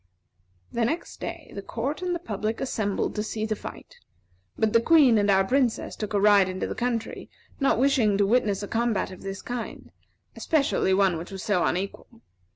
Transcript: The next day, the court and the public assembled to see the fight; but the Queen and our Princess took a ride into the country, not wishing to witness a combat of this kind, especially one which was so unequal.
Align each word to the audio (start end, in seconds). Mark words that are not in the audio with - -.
The 0.71 0.83
next 0.83 1.19
day, 1.19 1.51
the 1.53 1.61
court 1.61 2.01
and 2.01 2.15
the 2.15 2.17
public 2.17 2.59
assembled 2.59 3.13
to 3.13 3.21
see 3.21 3.45
the 3.45 3.55
fight; 3.55 3.97
but 4.57 4.73
the 4.73 4.81
Queen 4.81 5.19
and 5.19 5.29
our 5.29 5.43
Princess 5.43 5.95
took 5.95 6.15
a 6.15 6.19
ride 6.19 6.49
into 6.49 6.65
the 6.65 6.73
country, 6.73 7.29
not 7.59 7.77
wishing 7.77 8.17
to 8.17 8.25
witness 8.25 8.63
a 8.63 8.67
combat 8.67 9.11
of 9.11 9.21
this 9.21 9.43
kind, 9.43 9.91
especially 10.35 10.95
one 10.95 11.19
which 11.19 11.29
was 11.29 11.43
so 11.43 11.63
unequal. 11.63 12.19